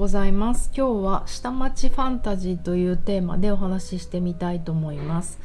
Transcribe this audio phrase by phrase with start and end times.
[0.00, 0.70] ございます。
[0.74, 5.38] 今日は下町ファンタジーというテーマでお話ししてみたいと思います。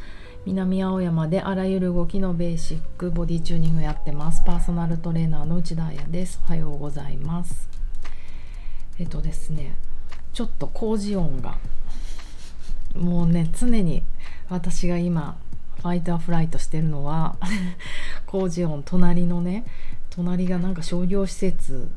[0.46, 4.44] 南青山であらゆる動きのベーシックボディチューニングやってます。
[4.46, 6.40] パーソナルトレーナーの内田彩です。
[6.46, 7.68] おはようございます。
[8.98, 9.76] えっとですね
[10.32, 11.58] ちょっと工事音が
[12.96, 14.04] もうね常に
[14.48, 15.38] 私が今
[15.82, 17.36] ファイターフライトしてるのは
[18.26, 19.66] 工事音隣のね
[20.12, 21.90] 隣がなんか商業施設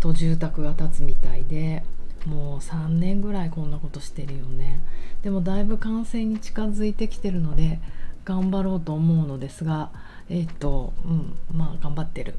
[0.00, 1.84] と住宅が建つみたいで
[2.26, 4.80] もう3年ぐらいこんなことしてるよね。
[5.22, 7.78] でもだいぶ完成に近づいてきてるので
[8.24, 9.90] 頑張ろうと思うのですが
[10.28, 12.34] えっ、とうんまあ頑張ってる。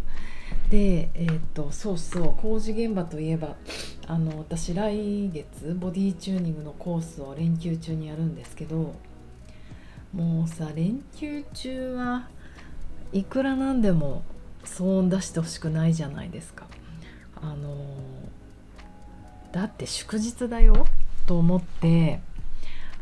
[0.70, 3.56] でえっ、とそうそう工事現場といえば
[4.08, 8.96] あの私来月ボディチューニングのコースを連休中にやるんですけど
[10.14, 12.28] もうさ連休中は
[13.14, 14.24] いくらなんでも
[14.64, 16.68] 騒音出してほしくないじゃないですか。
[17.42, 17.76] あの
[19.58, 20.86] だって祝日だよ
[21.26, 22.20] と思って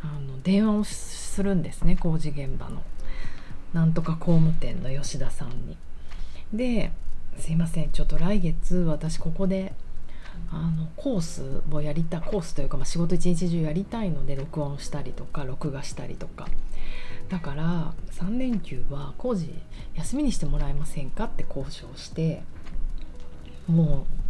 [0.02, 2.82] あの電話をするんですね工事現場の
[3.74, 5.76] なんとか工務店の吉田さんに。
[6.54, 6.94] で
[7.38, 9.74] すいませんちょっと来月私ここで
[10.50, 16.48] あのコースをやりたコースというか、まあ、仕事一日中やりたいので録音したりとか録画したりとか
[17.28, 19.54] だから3連休は工事
[19.96, 22.44] 休みにしてもらえませんかって交渉して
[23.68, 24.25] もう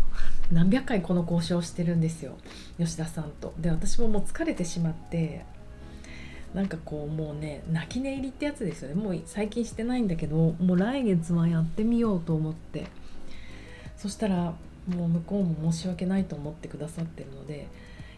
[0.51, 2.37] 何百回この交渉してるんですよ。
[2.77, 3.53] 吉田さんと。
[3.59, 5.45] で私ももう疲れてしまって
[6.53, 8.95] なんかこうもうね泣き寝入りってやつですよね。
[8.95, 12.85] もう最近してないんだけどもう来月はやってみようと思って。
[13.97, 14.53] そしたら
[14.87, 17.67] もう向こうも申し訳ないと思ってくださってるので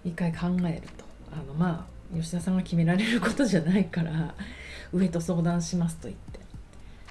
[0.03, 1.05] 一回考えると。
[1.31, 4.33] あのまあ吉田さんが決められることじゃないから
[4.93, 6.39] 上と相談しますと言って。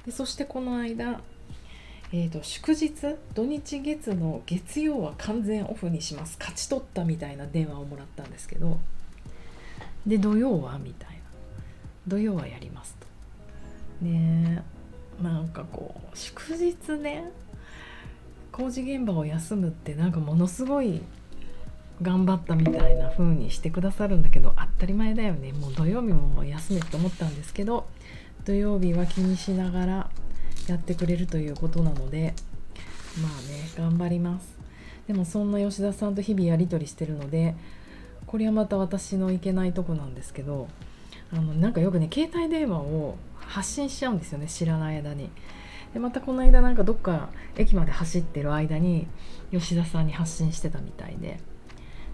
[0.06, 1.20] でそしてこの間
[2.19, 2.95] えーと、祝日？
[3.34, 6.39] 土日月の月曜は完全オフにします。
[6.41, 8.78] 勝ち取ったみたいな電話をもらったんですけど。
[10.07, 11.17] で土曜はみたいな。
[12.08, 12.96] 土曜はやります
[14.01, 14.07] と。
[14.07, 14.63] ね
[15.23, 17.30] なんかこう祝日ね
[18.51, 21.02] 工事現場を休むってなんかものすごい
[22.01, 25.52] 頑張ったみたいな風にしてくださるんだけど当たり前だよね。
[25.52, 27.86] もう土曜日も休めって思ったんですけど
[28.46, 30.11] 土曜日は気にしながら
[30.66, 32.34] やってくれるということなので
[33.22, 34.56] まあね頑張ります
[35.06, 37.54] でもそんな吉田さんと日々やり取りしてるので
[38.27, 40.68] これはまた私のいけないとこなんですけど
[41.32, 45.30] あのなんかよくね携帯電話を発信しちゃうんですよね知らない間に。
[45.94, 49.06] でまたこの間なんかどっか駅まで走ってる間に
[49.50, 51.40] 吉田さんに発信してたみたいで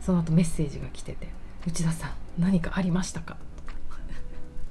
[0.00, 1.28] その後メッセージが来てて
[1.66, 3.36] 「内田さん何かありましたか?」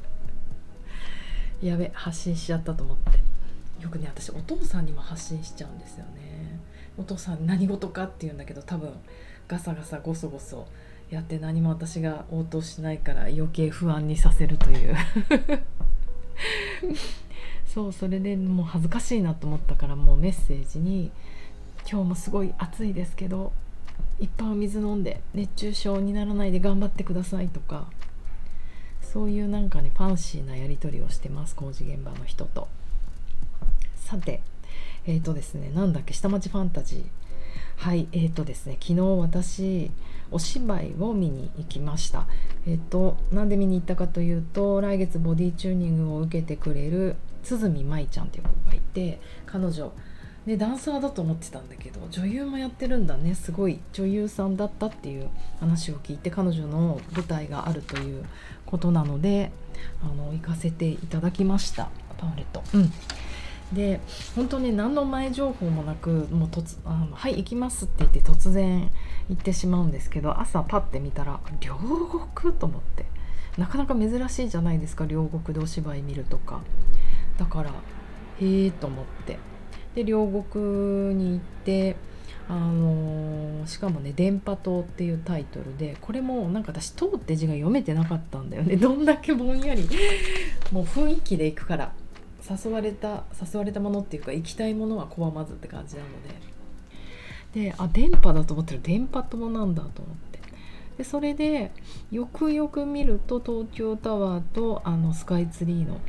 [1.62, 3.21] やべ発信しちゃったと思って
[3.82, 6.60] よくね私お父さんにも発信しちゃうんですよね
[6.98, 8.92] お父さん何事かって言うんだけど多分
[9.48, 10.68] ガサガサゴソゴソ
[11.10, 14.96] やって何も私が応答しないから余計不安にさせるという
[17.66, 21.12] そうそれでもう恥ずかしいなと思ったからもうメッセージに
[21.90, 23.52] 「今日もすごい暑いですけど
[24.20, 27.88] いっぱいお水飲んで熱中症にならないで頑張ってください」とか
[29.02, 32.68] そういうなんかねファンシーなやり取りをしてます工事現場の人と。
[34.12, 34.42] さて
[35.06, 37.04] えっ、ー、とですねなんだっけ下町ファンタジー。
[37.78, 39.90] はいえーとですね昨日私
[40.32, 42.28] お芝居を見に行きました。
[42.68, 49.94] えっ、ー、となんで見に行ったかというと来月ボディチューニングを受けてくれる鼓舞ちゃんっていう子がいて彼女
[50.46, 55.30] ね、ダンサーだと思ってたんだけど女優もやってるんだねすごい女優さんだったっていう
[55.60, 58.26] 話を聞いて彼女の舞台があるという
[58.66, 59.52] ことなので
[60.02, 61.92] あの行かせていただきました
[62.22, 62.64] パンフレット。
[62.74, 62.92] うん。
[63.74, 64.02] で
[64.36, 68.92] 本当に何の前情報もなくもう突あのはい行きますって言って突然
[69.30, 71.76] 行ってしまうんですけど朝パッて見たら両
[72.36, 73.06] 国と思って
[73.58, 76.62] なかなか珍しいじゃないですか両国でお芝居見るとか。
[77.38, 77.72] だから
[78.40, 79.40] へえと思って。
[79.96, 81.98] で両国に行って
[82.48, 88.78] あのー、しかもね「電波塔」っていうタイトルでこれもなんか私「塔」って字が読めてなかったんだよね。
[88.78, 89.90] どんだけぼんやり
[90.72, 91.92] もう雰囲気で行くから。
[92.50, 96.52] 誘われた誘われたものっていうか行きたいものは拒まずって感じなので。
[97.54, 98.82] であ電波だと思ってる。
[98.82, 100.40] 電波塔なんだと思って。
[100.98, 101.72] でそれで
[102.12, 106.00] よくよく見ると東京タワーとあのスカイツリーの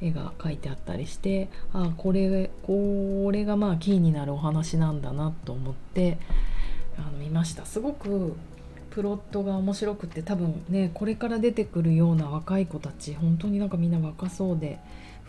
[0.00, 6.18] 絵が描いてあったりしてあこれこれがまあキーになるお話なんだなと思って
[6.98, 7.64] あの見ました。
[7.64, 8.34] すごく
[8.90, 14.78] プロットが面白くて多分ねこれから出てくるような若い子たち本当になんかみんな若そうで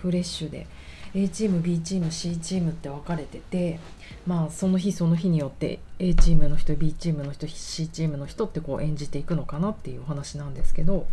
[0.06, 0.68] フレッシュで
[1.16, 3.80] A チーム B チーム C チームって分かれてて
[4.28, 11.08] まあその日その日によって A チームの人 B チームの人 C チームの人ってこう演じていくのかなっていうお話なんですけど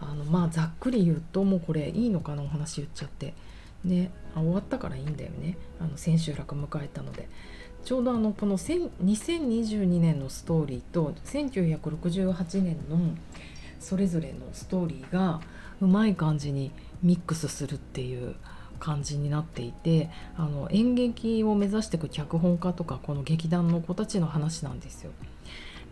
[0.00, 3.34] あのまあざっくり言うともうこれいいのかなお話言っちゃって。
[3.84, 5.58] ねあ終わったからいいんだよね。
[5.78, 7.28] あの千秋楽迎えたので。
[7.84, 12.98] ちょうどあのこの2022年のストーリーと1968年の
[13.84, 15.40] それぞれのストーリーが
[15.80, 16.72] うまい感じに
[17.02, 18.34] ミックスするっていう
[18.80, 25.12] 感じになっていてあの演劇を目指していく脚本家とかこの劇団の子たちの話なんですよ。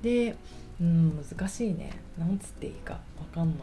[0.03, 0.37] で
[0.81, 2.99] うん難しいねなんつっていいか
[3.31, 3.59] 分かんない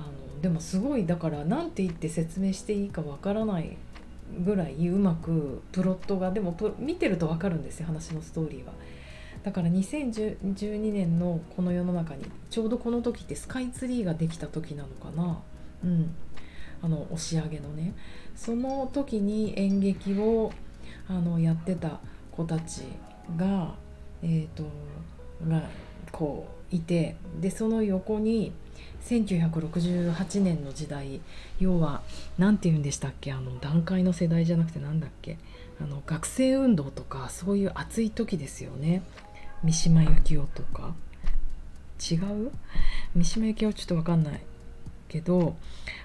[0.00, 3.76] あのでもすごいだから何て言って説明していいか分からない
[4.44, 8.72] ぐらいうまくプロットがでも見てると分かるんですよ話のストーリーは。
[9.46, 15.38] だから2012年のこの世の中にちょうどこの時ってスカイツリーができた時なのかな。
[15.84, 16.12] うん。
[16.82, 17.94] あの押し上げのね。
[18.34, 20.50] その時に演劇を
[21.08, 22.00] あのやってた
[22.32, 22.82] 子たち
[23.36, 23.76] が
[24.20, 24.64] え、ー、と
[25.48, 25.62] が
[26.10, 28.52] こういてでその横に
[29.04, 31.20] 1968年の時代
[31.60, 32.02] 要は
[32.36, 33.30] 何て言うんでしたっけ？
[33.32, 35.38] あの段階の世代じゃなくて何だっけ？
[35.80, 39.02] あの学生運動とかそういう熱い時ですよね。
[39.66, 40.94] 三島由紀夫とか？
[41.98, 42.52] 違う？
[43.16, 44.40] 三島由紀夫ちょっと分かんない
[45.08, 45.56] けど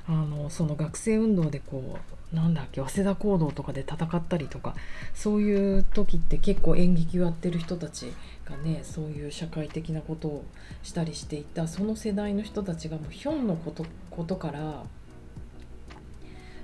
[0.07, 1.99] あのその学生運動でこ
[2.33, 4.73] うなんだっけ早稲田講堂とかで戦ったりとか
[5.13, 8.11] そういう時って結構演劇をやってる人たち
[8.45, 10.45] がねそういう社会的なことを
[10.81, 14.85] したりしていたその世代の人たちがもうヒョンのことことから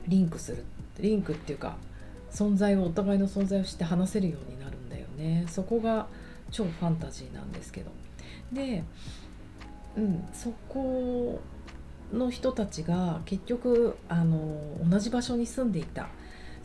[0.08, 0.64] リンクする
[1.00, 1.78] リンクっていうか
[2.32, 5.46] 存在をお互いの存在をして話せるようになるんだよね。
[5.48, 6.08] そこが
[6.52, 7.92] 超ファンタジーなんですけど。
[8.52, 8.84] で、
[9.96, 11.42] うん、そこ
[12.14, 16.08] の人たちが結局あの同じ場所に住んでいた。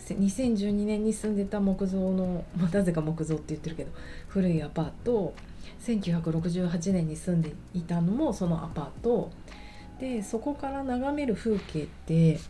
[0.09, 3.93] 2012年に住んでた木造の、なぜか木造って言ってるけど
[4.27, 5.33] 古いアパート
[5.81, 9.31] 1968年に住んでいたのもそのアパート。
[10.01, 12.41] でそこから眺める風景って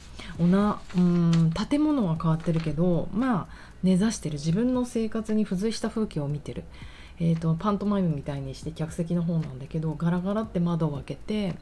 [0.40, 3.46] おなうん建物は変わってるけどまあ
[3.82, 4.34] 根ざしてる。
[4.34, 6.64] 自分の生活に付随した風景を見てる、
[7.20, 11.54] えーと、パントマイムみたいにして客席の方なんだけどガラガラって窓を開けて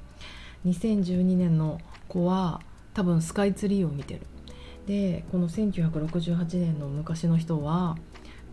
[0.66, 2.60] 2012年の子は
[2.94, 4.20] 多分スカイツリーを見てる。
[4.86, 7.96] でこの1968年の昔の人は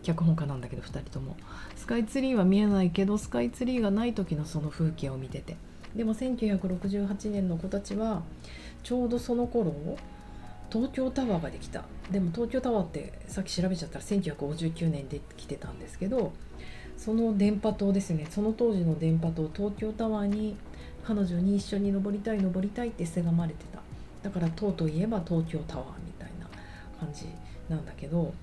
[0.02, 1.36] 脚本家なんだけど2人とも。
[1.76, 5.56] スカイツリーは見えないけどスカイツリーがない時のその風景を見てて。
[5.96, 8.22] でも1968年の子たちは
[8.82, 9.74] ちょうどその頃
[10.70, 11.84] 東京タワーができた。
[12.10, 16.32] でも東京タワーってさっき調べちゃったら1959年できてたんですけど
[16.98, 18.26] その電波塔ですね。
[18.28, 20.56] その当時の電波塔東京タワーに
[21.04, 23.80] 彼女に一緒に登りたい登りたいってせがまれてた。
[24.22, 26.46] だから塔といえば東京タワーみたいな
[26.98, 27.26] 感じ
[27.68, 28.34] なんだけど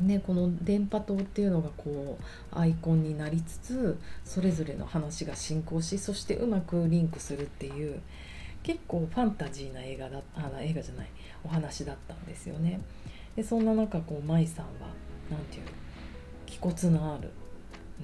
[0.00, 2.18] ね、この電波塔っていうのがこ
[2.54, 8.00] うアイコンになりつつそれぞれの話が進行しそしてうまくリンクするっていう
[8.62, 11.08] 結構ファンタジーな映画だあ映画じゃない
[11.44, 12.80] お話だったんですよね。
[13.36, 14.88] でそんな中こう舞さんは
[15.30, 15.66] 何て言う
[16.60, 17.30] 骨のある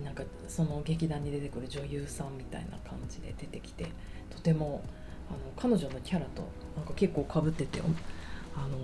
[0.05, 3.87] なんかその劇団に出てくる女優さんみたいな感じで出てきて
[4.31, 4.83] とても
[5.31, 6.43] あの彼女のキャラと
[6.77, 7.81] なんか結構かぶってて
[8.55, 8.79] あの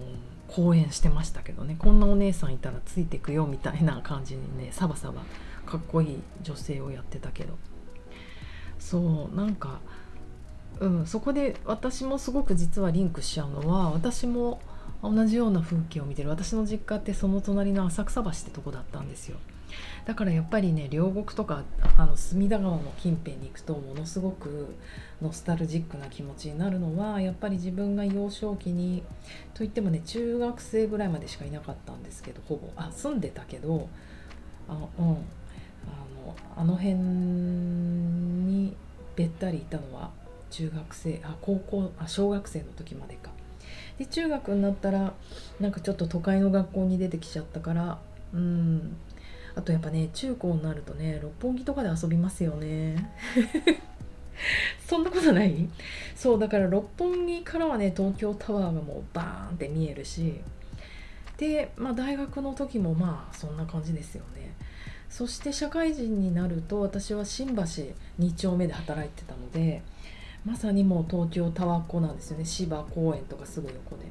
[0.49, 1.77] 講演してましたけどね。
[1.79, 5.23] こんなお姉さんいたらついてくよみたいな感じにねサバサバ
[5.65, 7.57] かっこいい女性をやってたけど。
[8.79, 9.79] そうなんか、
[10.81, 14.61] うん、そこで私もすごく実はリンクしちゃうのは私も
[15.03, 16.29] 同じような風景を見てる。
[16.31, 19.39] 私の実家ってその隣の浅草橋ってとこだったんですよ。
[20.05, 21.63] だからやっぱりね両国とか
[21.97, 24.75] あの隅田川の近辺に行くとものすごく
[25.21, 29.03] ノスタルジックな気持ちになるのはやっぱり自分が幼少期に
[29.55, 32.69] といってもね中学生ぐらいまでしかいなかったんですけどほぼ。
[32.77, 33.89] あ住んでたけど
[34.69, 35.17] あ,、うん、あの
[36.57, 38.77] あの辺に
[39.15, 40.11] べったりいたのは
[40.51, 43.31] 中学生あ高校あ小学生の時までか。
[43.99, 45.13] で中学になったら
[45.61, 47.99] なんかちょっと都会の学校に出てきちゃったから
[48.35, 48.97] うん。
[49.55, 53.11] あとやっぱね中高になるとね六本木とかで遊びますよね。
[54.89, 55.69] そんなことない？
[56.17, 60.41] そうだから六本木からはね東京タワーがもうバーンって見えるし
[61.37, 64.55] で、まあ、大学の時もまあそんな感じですよね。
[65.09, 69.83] そして社会人になると私は新橋2丁目で働いてたので
[70.47, 72.45] まさにもう東京タワーっ子なんですよね。
[72.45, 74.07] 芝公園とかすぐ横で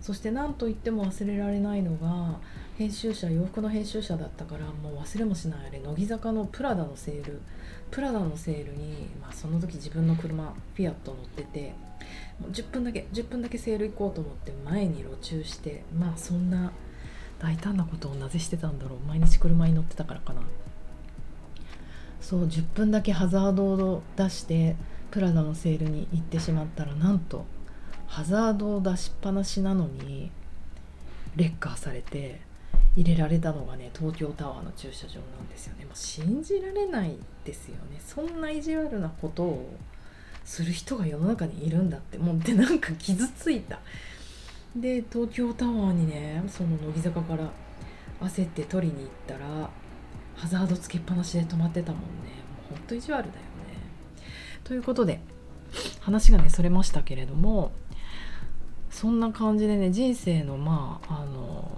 [0.00, 2.38] そして何と言っても忘れられないのが
[2.78, 7.40] 編集者洋服の編集者だったからもう忘れもしないあれ乃木坂のプラダのセール。
[7.90, 11.74] プラダのセールに、まあ、その時自分の車フィアット乗ってて
[12.38, 16.72] もう10分だけ10分だけセール行こうと思って前に路駐してまあそんな
[17.38, 18.98] 大胆なことをなぜしてたんだろう。
[19.08, 20.42] 毎日車に乗ってたからかな。
[22.20, 24.76] そう10分だけハザードを出して
[25.10, 27.44] プラダのセールに行ってしまったらなんと
[28.10, 30.32] ハザードを出しっぱなしなのに
[31.36, 32.40] レッカーされて
[32.96, 35.84] 入れられたのがね東京タワーの駐車場なんですよね。
[35.84, 38.00] もう信じられないですよね。
[38.04, 39.72] そんな意地悪なことを
[40.44, 43.78] する人が世の中にいるんだってもうでなんか傷ついた。
[44.74, 47.48] で東京タワーにねその乃木坂から
[48.22, 49.70] 焦って取りに行ったら
[50.34, 52.06] ハザードつけっぱなしで止まってたもんね。
[52.58, 53.40] もうほんと意地悪だよね。
[54.64, 55.20] ということで
[56.00, 57.70] 話がねそれましたけれども
[58.90, 61.70] そんな感じでね人生のまああの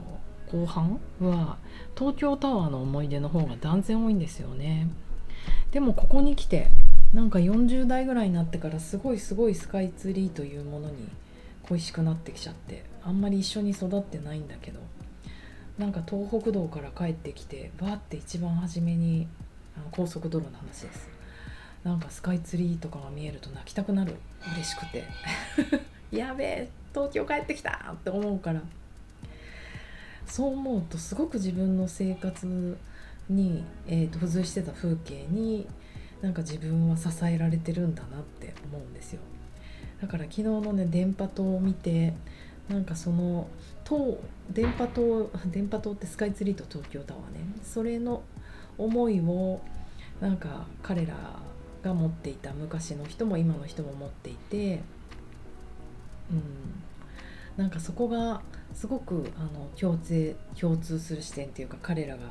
[0.50, 1.56] 後半は
[1.96, 4.88] 東京タワーの思い出の方が断然多いんですよね。
[5.70, 6.70] でもここに来て
[7.14, 11.08] なんか40代ぐらいになってからすごいすごいスカイツリーというものに
[11.62, 14.80] 恋しくなってきちゃってあんまり一緒に育ってないんだけど
[15.78, 19.26] なんか東北道から帰ってきてバーって一番初めに
[19.76, 21.10] あの高速道路の話です。
[21.84, 24.16] なんかスカイツリーとかが見えると泣きたくなる。
[24.54, 25.04] 嬉しくて。
[26.16, 28.62] やべえ東京帰ってきたって思うから。
[30.26, 32.78] そう思うとすごく自分の生活
[33.28, 35.66] に、えーと、付随してた風景に
[36.22, 39.20] なんか自分は支えられてるんだなって思うんですよ。
[40.00, 42.14] だから昨日のね電波塔を見て
[42.68, 43.46] なんかその
[43.84, 44.20] 塔
[44.50, 47.40] 電波塔電波塔ってスカイツリーと東京タワーね。
[47.62, 48.22] それの
[48.78, 49.60] 思いを
[50.20, 51.14] なんか彼ら
[51.82, 54.80] が持っていた昔の人も今の人も持っていて
[56.32, 56.42] うん。
[57.56, 58.42] なんかそこが
[58.74, 62.22] すごくあの共通共通する視点っていうか彼らが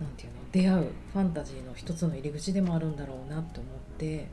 [0.00, 4.28] 何て言うの出会うファンタジーの一つの入り口でもあるんだろうなと思って。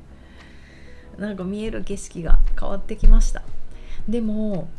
[1.19, 3.43] なんか見える景色が変わってきました。
[4.07, 4.69] でも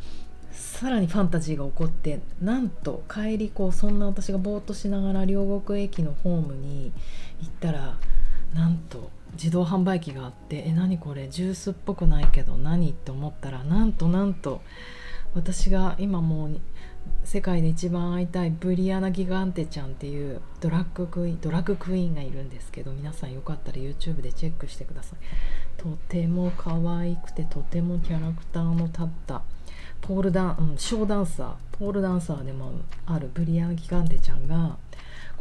[0.51, 6.93] さらにファンタジーが起こってなんと帰りこうそんな私がぼーっとしながら両国駅のホームに
[7.41, 7.99] 行ったら
[8.55, 11.29] なんと自動販売機があってえ何これ？
[11.29, 12.91] ジュースっぽくないけど何？
[12.91, 14.63] って思ったらなんとなんと
[15.35, 16.61] 私が今もう
[17.25, 25.19] 世界で一番会いたいブリアナ・ギガンテちゃんっていうドラッグクイーンドラッグクイーンがいるんですけど皆さんよかったら YouTube でチェックしてください。
[25.77, 29.43] とても可愛くてとてもキャラクターの立った
[30.03, 32.73] ポールダン、うん、ショーダンサーポールダンサーでも
[33.07, 34.77] あるブリアナ・ギガンテちゃんが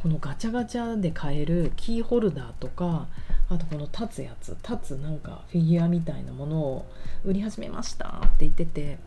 [0.01, 3.07] このガチャガチャで買えるキーホルダーとか
[3.49, 6.85] あとこの立つやつ立つなんかフィギュアみたいなものを
[7.25, 8.97] 売り始めましたって言ってて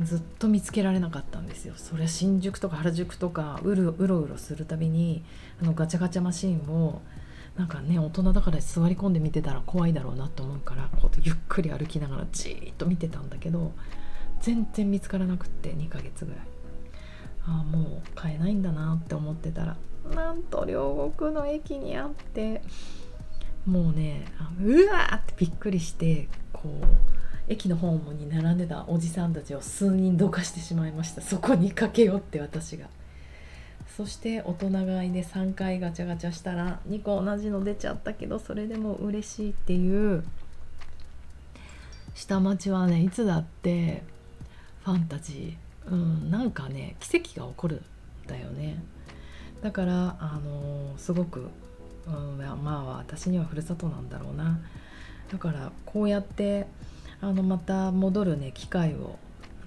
[0.00, 1.74] ずっと見つけられなかったんですよ。
[1.76, 5.24] それ新宿とか原宿とかうるうろうろするたびに
[5.60, 7.02] あのガチャガチャマシンを
[7.56, 13.72] なんかね大人だから座り込んで見てたら怖いだろうなと思うからこうゆっくり歩きながらじーっと見てたんだけど
[14.40, 16.59] 全然見つからなくって2ヶ月ぐらい。
[17.46, 19.76] ああもう買えないんだなって思ってたら
[20.14, 22.62] なんと両国の駅にあって
[23.66, 24.24] もうね
[24.62, 26.84] うわーってびっくりしてこう
[27.48, 31.20] 駅のホームに並んでたおじさんたちを数人どかしてしまいました。
[31.20, 32.86] そこに駆け寄って私が。
[33.96, 40.24] そして大人買いで3回ガチャガチャしたら2個同じの出ちゃったけどそれでも嬉しいっていう
[42.14, 44.04] 下町はねいつだって
[44.84, 45.69] ファンタジー。
[45.90, 48.82] うんなんかね奇跡が起こるんだよね。
[49.62, 51.50] だからあの、すごく、
[52.06, 54.58] うん、まあ私にはふるさとなんだろうな。
[55.30, 56.66] だからこうやって
[57.20, 59.18] あのまた戻るね機会を、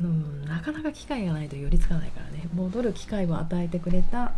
[0.01, 2.50] うん、なかなか機会がないと寄りつかないからね。
[2.53, 4.34] 戻る機会を与えてくれた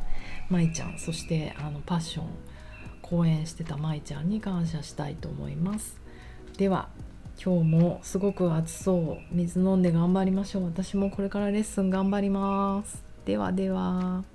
[0.49, 0.99] 舞ちゃん。
[0.99, 2.25] そしてあのパッション。
[3.01, 5.95] 講演してた舞ちゃんに感謝したいと思います。
[6.57, 6.89] では
[7.43, 9.35] 今日もすごく暑そう。
[9.35, 10.65] 水飲んで頑張りましょう。
[10.65, 13.03] 私もこれからレッスン頑張ります。
[13.25, 14.34] ではでは。